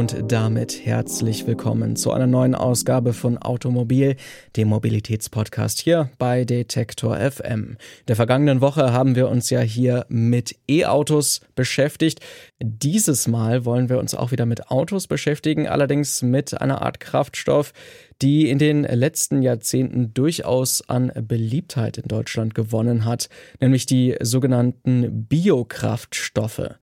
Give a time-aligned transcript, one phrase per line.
[0.00, 4.16] Und damit herzlich willkommen zu einer neuen Ausgabe von Automobil,
[4.56, 7.76] dem Mobilitätspodcast hier bei Detektor FM.
[8.08, 12.20] Der vergangenen Woche haben wir uns ja hier mit E-Autos beschäftigt.
[12.60, 17.74] Dieses Mal wollen wir uns auch wieder mit Autos beschäftigen, allerdings mit einer Art Kraftstoff,
[18.22, 23.28] die in den letzten Jahrzehnten durchaus an Beliebtheit in Deutschland gewonnen hat,
[23.60, 26.79] nämlich die sogenannten Biokraftstoffe.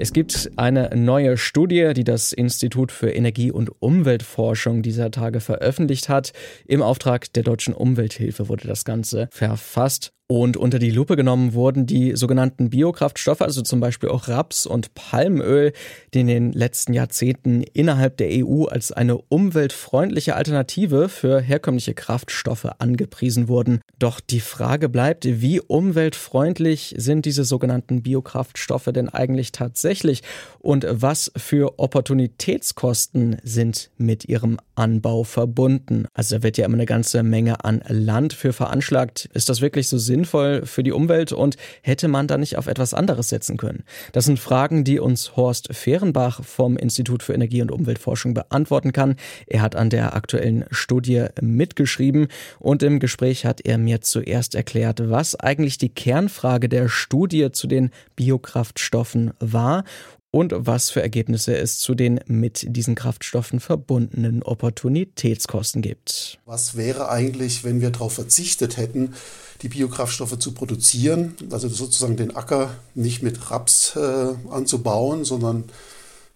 [0.00, 6.08] Es gibt eine neue Studie, die das Institut für Energie- und Umweltforschung dieser Tage veröffentlicht
[6.08, 6.32] hat.
[6.66, 10.12] Im Auftrag der Deutschen Umwelthilfe wurde das Ganze verfasst.
[10.30, 14.92] Und unter die Lupe genommen wurden die sogenannten Biokraftstoffe, also zum Beispiel auch Raps und
[14.92, 15.72] Palmöl,
[16.12, 22.66] die in den letzten Jahrzehnten innerhalb der EU als eine umweltfreundliche Alternative für herkömmliche Kraftstoffe
[22.78, 23.80] angepriesen wurden.
[23.98, 30.22] Doch die Frage bleibt, wie umweltfreundlich sind diese sogenannten Biokraftstoffe denn eigentlich tatsächlich
[30.58, 36.06] und was für Opportunitätskosten sind mit ihrem Anbau verbunden?
[36.12, 39.30] Also da wird ja immer eine ganze Menge an Land für veranschlagt.
[39.32, 40.17] Ist das wirklich so sinnvoll?
[40.18, 43.84] Sinnvoll für die Umwelt und hätte man da nicht auf etwas anderes setzen können?
[44.12, 49.16] Das sind Fragen, die uns Horst Fehrenbach vom Institut für Energie- und Umweltforschung beantworten kann.
[49.46, 55.08] Er hat an der aktuellen Studie mitgeschrieben und im Gespräch hat er mir zuerst erklärt,
[55.08, 59.84] was eigentlich die Kernfrage der Studie zu den Biokraftstoffen war
[60.30, 66.38] und was für Ergebnisse es zu den mit diesen Kraftstoffen verbundenen Opportunitätskosten gibt.
[66.44, 69.14] Was wäre eigentlich, wenn wir darauf verzichtet hätten,
[69.62, 75.64] die Biokraftstoffe zu produzieren, also sozusagen den Acker nicht mit Raps äh, anzubauen, sondern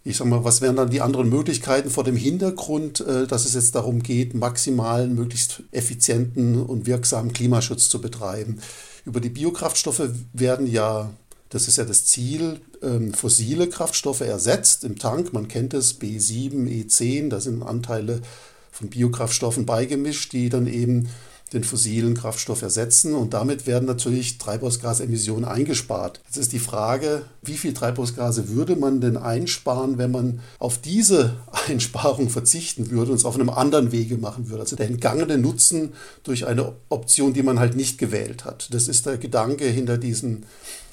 [0.04, 3.54] ich sag mal, was wären dann die anderen Möglichkeiten vor dem Hintergrund, äh, dass es
[3.54, 8.60] jetzt darum geht, maximalen, möglichst effizienten und wirksamen Klimaschutz zu betreiben.
[9.04, 11.12] Über die Biokraftstoffe werden ja,
[11.52, 15.34] das ist ja das Ziel, ähm, fossile Kraftstoffe ersetzt im Tank.
[15.34, 18.22] Man kennt es, B7, E10, da sind Anteile
[18.70, 21.10] von Biokraftstoffen beigemischt, die dann eben
[21.52, 26.22] den fossilen Kraftstoff ersetzen und damit werden natürlich Treibhausgasemissionen eingespart.
[26.24, 31.36] Jetzt ist die Frage, wie viel Treibhausgase würde man denn einsparen, wenn man auf diese
[31.69, 34.62] Einsparung verzichten würde und es auf einem anderen Wege machen würde?
[34.62, 35.92] Also der entgangene Nutzen
[36.22, 38.72] durch eine Option, die man halt nicht gewählt hat.
[38.72, 40.46] Das ist der Gedanke hinter diesen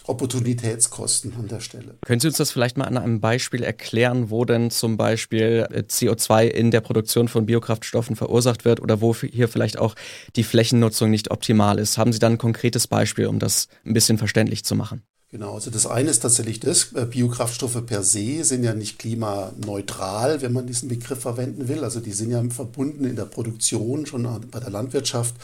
[0.09, 1.97] Opportunitätskosten an der Stelle.
[2.05, 5.83] Können Sie uns das vielleicht mal an einem Beispiel erklären, wo denn zum Beispiel äh,
[5.87, 9.95] CO2 in der Produktion von Biokraftstoffen verursacht wird oder wo hier vielleicht auch
[10.35, 11.97] die Flächennutzung nicht optimal ist?
[11.97, 15.03] Haben Sie dann ein konkretes Beispiel, um das ein bisschen verständlich zu machen?
[15.31, 20.41] Genau, also das eine ist tatsächlich das, äh, Biokraftstoffe per se sind ja nicht klimaneutral,
[20.41, 21.83] wenn man diesen Begriff verwenden will.
[21.83, 25.35] Also die sind ja verbunden in der Produktion, schon bei der Landwirtschaft.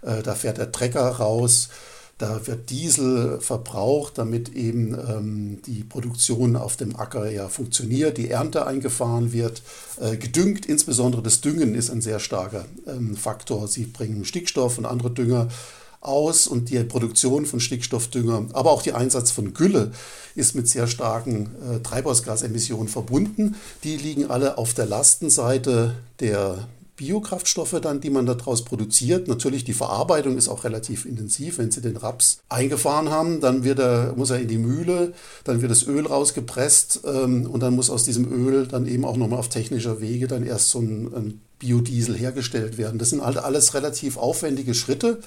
[0.00, 1.68] Äh, da fährt der Trecker raus,
[2.18, 8.30] da wird Diesel verbraucht, damit eben ähm, die Produktion auf dem Acker ja funktioniert, die
[8.30, 9.62] Ernte eingefahren wird.
[10.00, 13.66] Äh, gedüngt, insbesondere das Düngen ist ein sehr starker ähm, Faktor.
[13.66, 15.48] Sie bringen Stickstoff und andere Dünger
[16.04, 19.90] aus und die Produktion von Stickstoffdünger, aber auch der Einsatz von Gülle
[20.34, 23.56] ist mit sehr starken äh, Treibhausgasemissionen verbunden.
[23.82, 29.26] Die liegen alle auf der Lastenseite der Biokraftstoffe dann, die man daraus produziert.
[29.26, 31.58] Natürlich die Verarbeitung ist auch relativ intensiv.
[31.58, 35.12] Wenn Sie den Raps eingefahren haben, dann wird er, muss er in die Mühle,
[35.42, 39.16] dann wird das Öl rausgepresst ähm, und dann muss aus diesem Öl dann eben auch
[39.16, 42.98] nochmal auf technischer Wege dann erst so ein, ein Biodiesel hergestellt werden.
[42.98, 45.20] Das sind halt alles relativ aufwendige Schritte,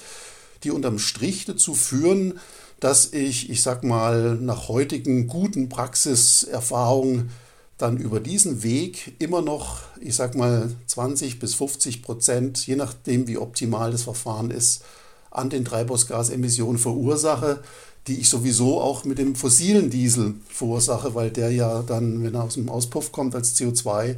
[0.64, 2.40] die unterm Strich dazu führen,
[2.80, 7.30] dass ich, ich sag mal, nach heutigen guten Praxiserfahrungen
[7.78, 13.28] dann über diesen Weg immer noch, ich sag mal, 20 bis 50 Prozent, je nachdem,
[13.28, 14.82] wie optimal das Verfahren ist,
[15.30, 17.60] an den Treibhausgasemissionen verursache,
[18.08, 22.44] die ich sowieso auch mit dem fossilen Diesel verursache, weil der ja dann, wenn er
[22.44, 24.16] aus dem Auspuff kommt als CO2,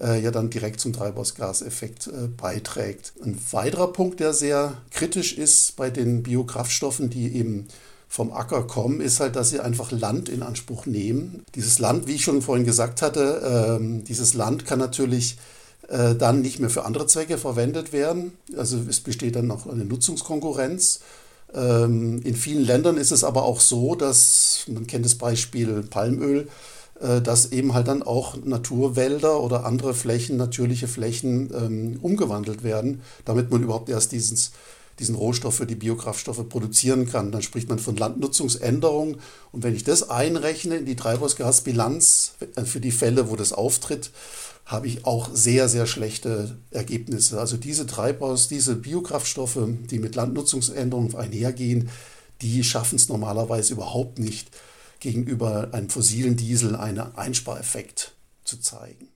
[0.00, 3.12] äh, ja dann direkt zum Treibhausgaseffekt äh, beiträgt.
[3.22, 7.66] Ein weiterer Punkt, der sehr kritisch ist bei den Biokraftstoffen, die eben
[8.12, 11.46] vom Acker kommen, ist halt, dass sie einfach Land in Anspruch nehmen.
[11.54, 15.38] Dieses Land, wie ich schon vorhin gesagt hatte, ähm, dieses Land kann natürlich
[15.88, 18.32] äh, dann nicht mehr für andere Zwecke verwendet werden.
[18.54, 21.00] Also es besteht dann noch eine Nutzungskonkurrenz.
[21.54, 26.48] Ähm, in vielen Ländern ist es aber auch so, dass, man kennt das Beispiel Palmöl,
[27.00, 33.00] äh, dass eben halt dann auch Naturwälder oder andere Flächen, natürliche Flächen ähm, umgewandelt werden,
[33.24, 34.52] damit man überhaupt erst dieses
[35.02, 37.32] diesen Rohstoff für die Biokraftstoffe produzieren kann.
[37.32, 39.16] Dann spricht man von Landnutzungsänderungen.
[39.50, 44.10] Und wenn ich das einrechne in die Treibhausgasbilanz äh, für die Fälle, wo das auftritt,
[44.64, 47.40] habe ich auch sehr, sehr schlechte Ergebnisse.
[47.40, 49.58] Also diese Treibhaus, diese Biokraftstoffe,
[49.90, 51.90] die mit Landnutzungsänderungen einhergehen,
[52.40, 54.48] die schaffen es normalerweise überhaupt nicht,
[55.00, 58.12] gegenüber einem fossilen Diesel einen Einspareffekt
[58.44, 59.11] zu zeigen.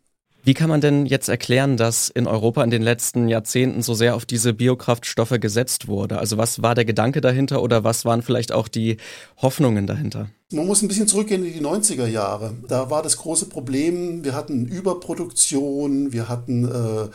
[0.46, 4.14] Wie kann man denn jetzt erklären, dass in Europa in den letzten Jahrzehnten so sehr
[4.14, 6.20] auf diese Biokraftstoffe gesetzt wurde?
[6.20, 8.98] Also was war der Gedanke dahinter oder was waren vielleicht auch die
[9.43, 10.31] Hoffnungen dahinter?
[10.52, 12.54] Man muss ein bisschen zurückgehen in die 90er Jahre.
[12.69, 17.08] Da war das große Problem, wir hatten Überproduktion, wir hatten äh,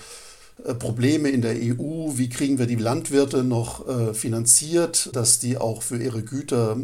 [0.80, 5.82] Probleme in der EU, wie kriegen wir die Landwirte noch äh, finanziert, dass die auch
[5.82, 6.78] für ihre Güter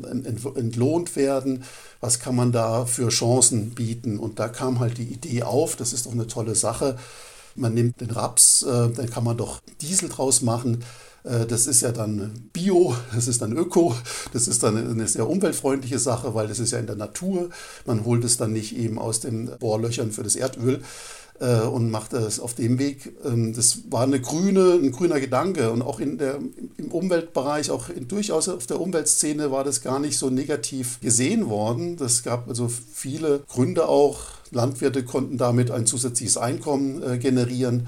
[0.55, 1.63] entlohnt werden,
[2.01, 4.17] was kann man da für Chancen bieten.
[4.17, 6.97] Und da kam halt die Idee auf, das ist doch eine tolle Sache,
[7.55, 10.83] man nimmt den Raps, äh, dann kann man doch Diesel draus machen.
[11.23, 13.93] Das ist ja dann Bio, das ist dann Öko,
[14.31, 17.49] das ist dann eine sehr umweltfreundliche Sache, weil das ist ja in der Natur.
[17.85, 20.81] Man holt es dann nicht eben aus den Bohrlöchern für das Erdöl,
[21.39, 23.13] äh, und machte es auf dem Weg.
[23.25, 26.39] Ähm, das war eine grüne, ein grüner Gedanke und auch in der,
[26.77, 31.49] im Umweltbereich, auch in, durchaus auf der Umweltszene war das gar nicht so negativ gesehen
[31.49, 31.97] worden.
[31.97, 34.19] Das gab also viele Gründe auch.
[34.51, 37.87] Landwirte konnten damit ein zusätzliches Einkommen äh, generieren.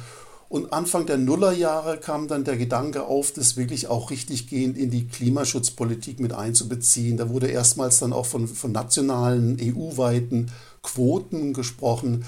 [0.50, 4.90] Und Anfang der Nullerjahre kam dann der Gedanke auf, das wirklich auch richtig gehend in
[4.90, 7.18] die Klimaschutzpolitik mit einzubeziehen.
[7.18, 10.52] Da wurde erstmals dann auch von, von nationalen, EU-weiten
[10.82, 12.26] Quoten gesprochen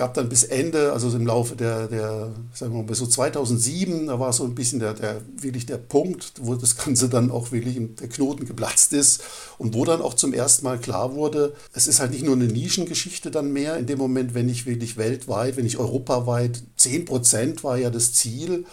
[0.00, 4.06] gab dann bis Ende, also im Laufe der, der sagen wir mal, bis so 2007,
[4.06, 7.52] da war so ein bisschen der, der, wirklich der Punkt, wo das Ganze dann auch
[7.52, 9.22] wirklich der Knoten geplatzt ist
[9.58, 12.46] und wo dann auch zum ersten Mal klar wurde, es ist halt nicht nur eine
[12.46, 17.62] Nischengeschichte dann mehr, in dem Moment, wenn ich wirklich weltweit, wenn ich europaweit, 10 Prozent
[17.62, 18.64] war ja das Ziel,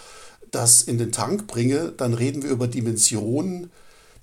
[0.52, 3.70] das in den Tank bringe, dann reden wir über Dimensionen,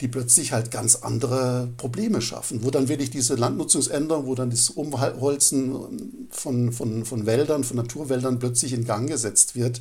[0.00, 4.70] die plötzlich halt ganz andere Probleme schaffen, wo dann wirklich diese Landnutzungsänderung, wo dann das
[4.70, 9.80] Umholzen von, von, von Wäldern, von Naturwäldern plötzlich in Gang gesetzt wird.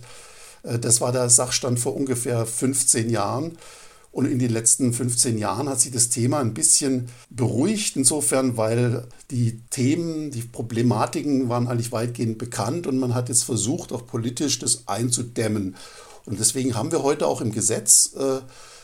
[0.64, 3.58] Äh, das war der Sachstand vor ungefähr 15 Jahren.
[4.12, 9.08] Und in den letzten 15 Jahren hat sich das Thema ein bisschen beruhigt, insofern, weil
[9.32, 14.60] die Themen, die Problematiken waren eigentlich weitgehend bekannt und man hat jetzt versucht, auch politisch
[14.60, 15.76] das einzudämmen.
[16.26, 18.42] Und deswegen haben wir heute auch im Gesetz äh,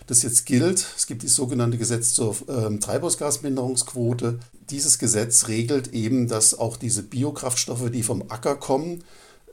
[0.10, 0.86] das jetzt gilt.
[0.98, 4.40] Es gibt das sogenannte Gesetz zur ähm, Treibhausgasminderungsquote.
[4.70, 9.04] Dieses Gesetz regelt eben, dass auch diese Biokraftstoffe, die vom Acker kommen,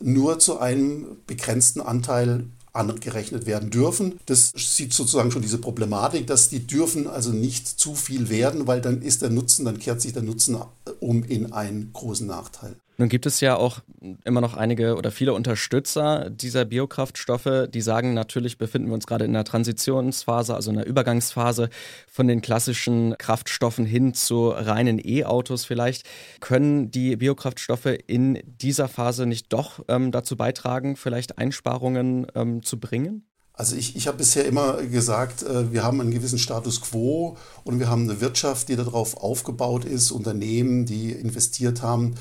[0.00, 4.20] nur zu einem begrenzten Anteil angerechnet werden dürfen.
[4.26, 8.80] Das sieht sozusagen schon diese Problematik, dass die dürfen also nicht zu viel werden, weil
[8.80, 10.58] dann ist der Nutzen, dann kehrt sich der Nutzen
[11.00, 12.76] um in einen großen Nachteil.
[12.98, 13.80] Nun gibt es ja auch
[14.24, 19.26] immer noch einige oder viele Unterstützer dieser Biokraftstoffe, die sagen, natürlich befinden wir uns gerade
[19.26, 21.68] in einer Transitionsphase, also in einer Übergangsphase
[22.10, 26.06] von den klassischen Kraftstoffen hin zu reinen E-Autos vielleicht.
[26.40, 32.80] Können die Biokraftstoffe in dieser Phase nicht doch ähm, dazu beitragen, vielleicht Einsparungen ähm, zu
[32.80, 33.26] bringen?
[33.52, 37.78] Also ich, ich habe bisher immer gesagt, äh, wir haben einen gewissen Status quo und
[37.78, 42.16] wir haben eine Wirtschaft, die darauf aufgebaut ist, Unternehmen, die investiert haben.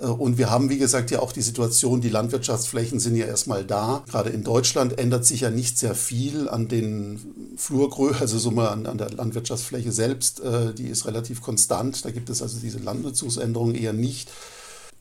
[0.00, 3.64] Äh, und wir haben, wie gesagt, ja auch die Situation, die Landwirtschaftsflächen sind ja erstmal
[3.64, 4.02] da.
[4.08, 8.68] Gerade in Deutschland ändert sich ja nicht sehr viel an den Flurgrößen, also so mal
[8.68, 10.40] an, an, der Landwirtschaftsfläche selbst.
[10.40, 12.04] Äh, die ist relativ konstant.
[12.04, 14.30] Da gibt es also diese Landnutzungsänderungen eher nicht.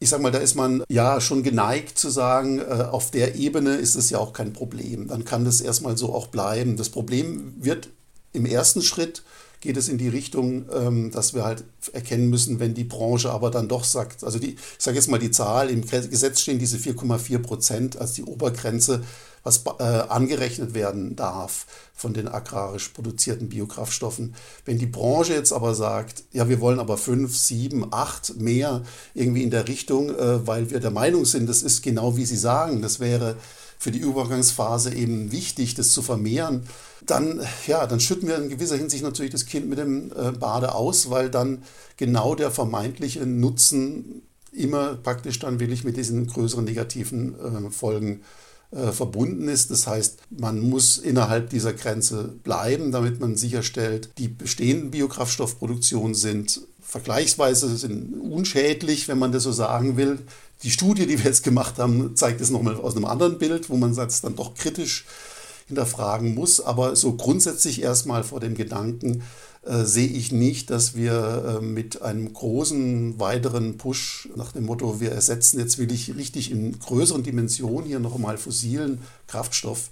[0.01, 3.75] Ich sage mal, da ist man ja schon geneigt zu sagen, äh, auf der Ebene
[3.75, 5.07] ist es ja auch kein Problem.
[5.07, 6.77] Dann kann das erstmal so auch bleiben.
[6.77, 7.89] Das Problem wird
[8.31, 9.23] im ersten Schritt
[9.61, 13.51] geht es in die Richtung, ähm, dass wir halt erkennen müssen, wenn die Branche aber
[13.51, 16.77] dann doch sagt, also die, ich sage jetzt mal die Zahl, im Gesetz stehen diese
[16.77, 19.01] 4,4 Prozent als die Obergrenze,
[19.43, 24.35] was äh, angerechnet werden darf von den agrarisch produzierten Biokraftstoffen.
[24.65, 29.43] Wenn die Branche jetzt aber sagt, ja, wir wollen aber fünf, sieben, acht mehr irgendwie
[29.43, 32.81] in der Richtung, äh, weil wir der Meinung sind, das ist genau wie Sie sagen,
[32.81, 33.37] das wäre
[33.79, 36.63] für die Übergangsphase eben wichtig, das zu vermehren,
[37.05, 40.75] dann, ja, dann schütten wir in gewisser Hinsicht natürlich das Kind mit dem äh, Bade
[40.75, 41.63] aus, weil dann
[41.95, 44.21] genau der vermeintliche Nutzen
[44.51, 48.21] immer praktisch dann wirklich mit diesen größeren negativen äh, Folgen
[48.71, 49.71] äh, verbunden ist.
[49.71, 56.61] Das heißt, man muss innerhalb dieser Grenze bleiben, damit man sicherstellt, die bestehenden Biokraftstoffproduktionen sind
[56.89, 60.17] vergleichsweise sind unschädlich, wenn man das so sagen will.
[60.63, 63.77] Die Studie, die wir jetzt gemacht haben, zeigt es nochmal aus einem anderen Bild, wo
[63.77, 65.05] man es dann doch kritisch
[65.67, 66.59] hinterfragen muss.
[66.59, 69.21] Aber so grundsätzlich erstmal vor dem Gedanken
[69.63, 74.99] äh, sehe ich nicht, dass wir äh, mit einem großen weiteren Push nach dem Motto,
[74.99, 79.91] wir ersetzen jetzt wirklich richtig in größeren Dimensionen hier nochmal fossilen Kraftstoff,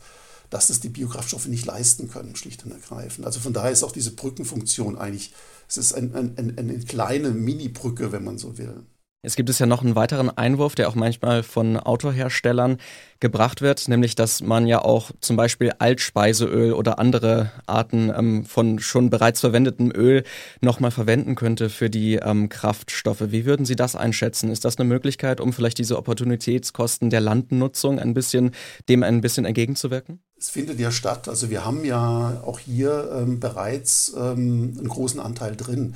[0.50, 3.28] dass es die Biokraftstoffe nicht leisten können, schlicht und ergreifend.
[3.28, 5.34] Also von daher ist auch diese Brückenfunktion eigentlich,
[5.68, 8.86] es ist ein, ein, ein, eine kleine Mini-Brücke, wenn man so will.
[9.24, 12.78] Es gibt es ja noch einen weiteren Einwurf, der auch manchmal von Autoherstellern
[13.20, 18.80] gebracht wird, nämlich dass man ja auch zum Beispiel Altspeiseöl oder andere Arten ähm, von
[18.80, 20.24] schon bereits verwendetem Öl
[20.62, 23.32] nochmal verwenden könnte für die ähm, Kraftstoffe.
[23.32, 24.52] Wie würden Sie das einschätzen?
[24.52, 28.52] Ist das eine Möglichkeit, um vielleicht diese Opportunitätskosten der Landnutzung ein bisschen
[28.88, 30.22] dem ein bisschen entgegenzuwirken?
[30.40, 31.28] Es findet ja statt.
[31.28, 35.96] Also wir haben ja auch hier ähm, bereits ähm, einen großen Anteil drin.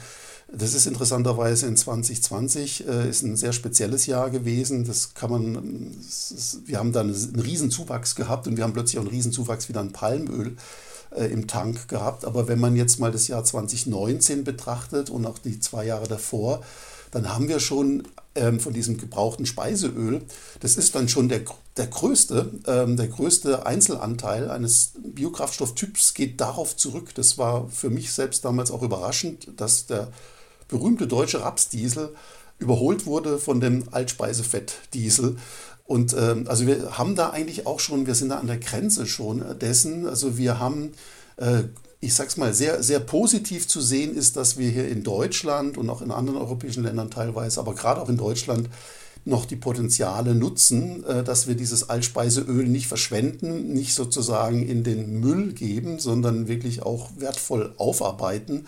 [0.53, 4.83] Das ist interessanterweise in 2020 äh, ist ein sehr spezielles Jahr gewesen.
[4.83, 8.97] Das kann man, das ist, wir haben dann einen Riesenzuwachs gehabt und wir haben plötzlich
[8.97, 10.57] auch einen Riesenzuwachs wieder an Palmöl
[11.15, 12.25] äh, im Tank gehabt.
[12.25, 16.61] Aber wenn man jetzt mal das Jahr 2019 betrachtet und auch die zwei Jahre davor,
[17.11, 18.03] dann haben wir schon
[18.35, 20.21] ähm, von diesem gebrauchten Speiseöl,
[20.61, 21.41] das ist dann schon der,
[21.77, 27.13] der größte, ähm, der größte Einzelanteil eines Biokraftstofftyps geht darauf zurück.
[27.15, 30.11] Das war für mich selbst damals auch überraschend, dass der
[30.67, 32.15] berühmte deutsche Rapsdiesel
[32.57, 35.37] überholt wurde von dem Altspeisefettdiesel.
[35.85, 39.05] Und ähm, also wir haben da eigentlich auch schon, wir sind da an der Grenze
[39.05, 40.07] schon dessen.
[40.07, 40.93] Also wir haben,
[41.35, 41.63] äh,
[42.01, 45.89] ich sag's mal, sehr, sehr positiv zu sehen ist, dass wir hier in Deutschland und
[45.89, 48.69] auch in anderen europäischen Ländern teilweise, aber gerade auch in Deutschland,
[49.23, 55.19] noch die Potenziale nutzen, äh, dass wir dieses Altspeiseöl nicht verschwenden, nicht sozusagen in den
[55.19, 58.65] Müll geben, sondern wirklich auch wertvoll aufarbeiten.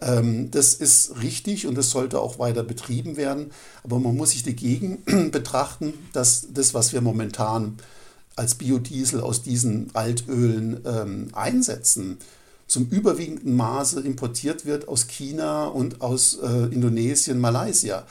[0.00, 3.50] Ähm, das ist richtig und das sollte auch weiter betrieben werden.
[3.84, 7.76] Aber man muss sich dagegen betrachten, dass das, was wir momentan
[8.34, 12.16] als Biodiesel aus diesen Altölen ähm, einsetzen,
[12.72, 18.06] zum überwiegenden Maße importiert wird aus China und aus äh, Indonesien, Malaysia.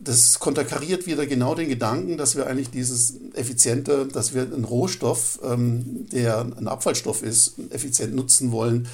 [0.00, 5.38] Das konterkariert wieder genau den Gedanken, dass wir eigentlich dieses effiziente, dass wir einen Rohstoff,
[5.44, 8.88] ähm, der ein Abfallstoff ist, effizient nutzen wollen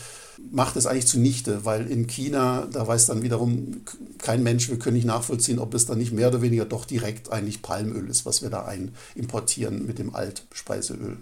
[0.53, 3.81] macht es eigentlich zunichte, weil in China, da weiß dann wiederum
[4.19, 7.33] kein Mensch, wir können nicht nachvollziehen, ob es dann nicht mehr oder weniger doch direkt
[7.33, 11.17] eigentlich Palmöl ist, was wir da ein importieren mit dem Altspeiseöl.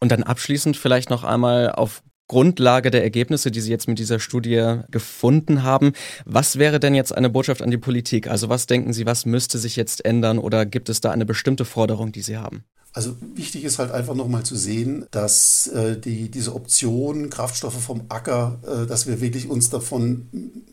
[0.00, 4.18] Und dann abschließend vielleicht noch einmal auf Grundlage der Ergebnisse, die Sie jetzt mit dieser
[4.18, 5.92] Studie gefunden haben.
[6.24, 8.28] Was wäre denn jetzt eine Botschaft an die Politik?
[8.28, 11.64] Also was denken Sie, was müsste sich jetzt ändern oder gibt es da eine bestimmte
[11.64, 12.64] Forderung, die Sie haben?
[12.96, 18.02] Also wichtig ist halt einfach nochmal zu sehen, dass äh, die, diese Option Kraftstoffe vom
[18.08, 20.28] Acker, äh, dass wir wirklich uns davon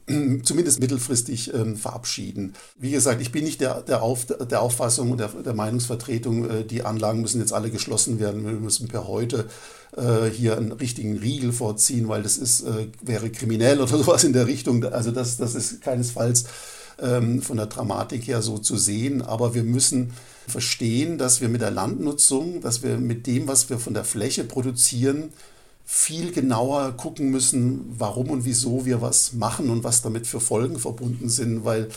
[0.07, 2.53] äh, zumindest mittelfristig äh, verabschieden.
[2.77, 6.63] Wie gesagt, ich bin nicht der, der, Auf, der Auffassung und der, der Meinungsvertretung, äh,
[6.63, 8.45] die Anlagen müssen jetzt alle geschlossen werden.
[8.45, 9.47] Wir müssen per heute
[9.97, 12.63] äh, hier einen richtigen Riegel vorziehen, weil das ist,
[13.01, 14.85] wäre kriminell oder sowas in der Richtung.
[14.85, 16.45] Also das, das ist keinesfalls
[17.01, 19.21] ähm, von der Dramatik her so zu sehen.
[19.21, 20.13] Aber wir müssen
[20.47, 24.43] verstehen, dass wir mit der Landnutzung, dass wir mit dem, was wir von der Fläche
[24.43, 25.31] produzieren,
[25.85, 30.79] viel genauer gucken müssen, warum und wieso wir was machen und was damit für Folgen
[30.79, 31.89] verbunden sind, weil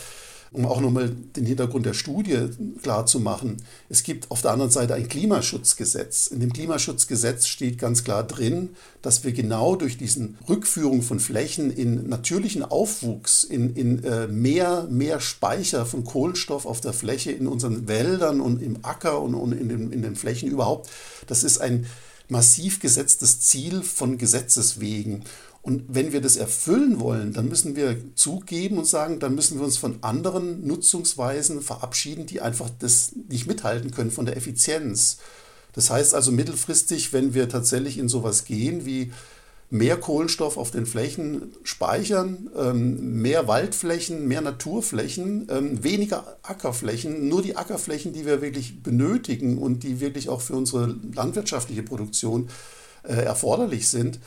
[0.55, 2.49] um auch nochmal den Hintergrund der Studie
[2.81, 3.57] klar zu machen.
[3.89, 6.27] Es gibt auf der anderen Seite ein Klimaschutzgesetz.
[6.27, 8.69] In dem Klimaschutzgesetz steht ganz klar drin,
[9.01, 14.87] dass wir genau durch diesen Rückführung von Flächen in natürlichen Aufwuchs, in, in äh, mehr,
[14.89, 19.51] mehr Speicher von Kohlenstoff auf der Fläche, in unseren Wäldern und im Acker und, und
[19.51, 20.89] in, den, in den Flächen überhaupt,
[21.27, 21.85] das ist ein
[22.29, 25.23] massiv gesetztes Ziel von Gesetzes wegen.
[25.65, 29.65] Und wenn wir das erfüllen wollen, dann müssen wir zugeben und sagen, dann müssen wir
[29.65, 35.17] uns von anderen Nutzungsweisen verabschieden, die einfach das nicht mithalten können von der Effizienz.
[35.73, 39.11] Das heißt also mittelfristig, wenn wir tatsächlich in sowas gehen wie
[39.71, 47.41] mehr Kohlenstoff auf den Flächen speichern, ähm, mehr Waldflächen, mehr Naturflächen, ähm, weniger Ackerflächen, nur
[47.41, 52.49] die Ackerflächen, die wir wirklich benötigen und die wirklich auch für unsere landwirtschaftliche Produktion
[53.01, 54.19] äh, erforderlich sind,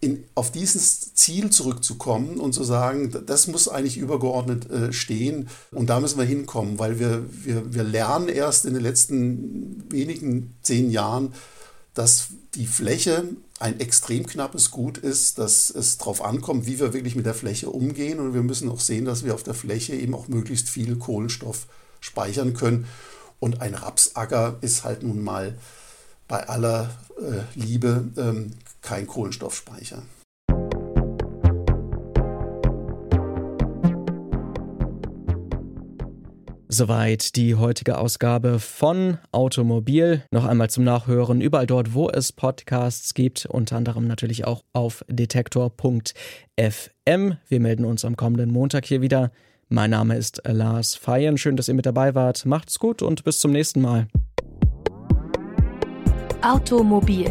[0.00, 5.88] in, auf dieses Ziel zurückzukommen und zu sagen, das muss eigentlich übergeordnet äh, stehen und
[5.88, 10.90] da müssen wir hinkommen, weil wir, wir, wir lernen erst in den letzten wenigen zehn
[10.90, 11.32] Jahren,
[11.94, 13.24] dass die Fläche
[13.58, 17.70] ein extrem knappes Gut ist, dass es darauf ankommt, wie wir wirklich mit der Fläche
[17.70, 20.96] umgehen und wir müssen auch sehen, dass wir auf der Fläche eben auch möglichst viel
[20.96, 21.66] Kohlenstoff
[22.00, 22.86] speichern können
[23.38, 25.56] und ein Rapsacker ist halt nun mal
[26.28, 28.52] bei aller äh, Liebe ähm,
[28.82, 30.02] kein Kohlenstoffspeicher.
[36.74, 40.22] Soweit die heutige Ausgabe von Automobil.
[40.30, 45.04] Noch einmal zum Nachhören überall dort, wo es Podcasts gibt, unter anderem natürlich auch auf
[45.06, 46.14] detektor.fm.
[47.48, 49.32] Wir melden uns am kommenden Montag hier wieder.
[49.68, 51.36] Mein Name ist Lars Feyen.
[51.36, 52.46] Schön, dass ihr mit dabei wart.
[52.46, 54.08] Macht's gut und bis zum nächsten Mal.
[56.40, 57.30] Automobil